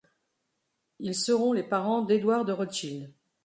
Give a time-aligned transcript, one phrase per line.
[0.97, 3.13] Ils seront les parents d'Édouard de Rothschild.